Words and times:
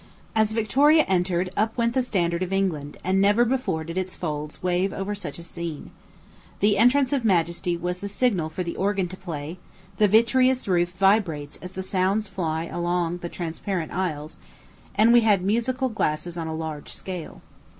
As 0.33 0.51
Victoria 0.53 1.03
entered, 1.07 1.51
up 1.55 1.77
went 1.77 1.93
the 1.93 2.01
standard 2.01 2.41
of 2.41 2.51
England, 2.51 2.97
and 3.03 3.21
never 3.21 3.45
before 3.45 3.83
did 3.83 3.99
its 3.99 4.15
folds 4.15 4.63
wave 4.63 4.91
over 4.91 5.13
such 5.13 5.37
a 5.37 5.43
scene. 5.43 5.91
The 6.59 6.79
entrance 6.79 7.13
of 7.13 7.23
majesty 7.23 7.77
was 7.77 7.99
the 7.99 8.07
signal 8.09 8.49
for 8.49 8.63
the 8.63 8.75
organ 8.75 9.07
to 9.09 9.15
play; 9.15 9.59
the 9.97 10.07
vitreous 10.07 10.67
roof 10.67 10.89
vibrates 10.93 11.57
as 11.57 11.73
the 11.73 11.83
sounds 11.83 12.27
fly 12.27 12.63
along 12.65 13.19
the 13.19 13.29
transparent 13.29 13.91
aisles; 13.93 14.37
and 14.95 15.13
we 15.13 15.21
had 15.21 15.43
musical 15.43 15.87
glasses 15.89 16.35
on 16.35 16.47
a 16.47 16.55
large 16.55 16.91
scale. 16.91 17.43